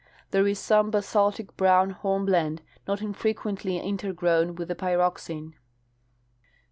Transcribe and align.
There 0.31 0.47
is 0.47 0.57
some 0.57 0.89
basaltic 0.89 1.55
brown 1.57 1.91
hornblende 1.91 2.63
not 2.87 3.03
in 3.03 3.13
frequently 3.13 3.77
intergroAvn 3.79 4.55
with 4.55 4.69
the 4.69 4.73
pyroxene. 4.75 5.53